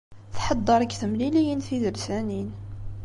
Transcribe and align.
Tḥeddeṛ 0.35 0.79
deg 0.81 0.91
temliliyin 0.99 1.65
tidelsanin. 1.67 2.49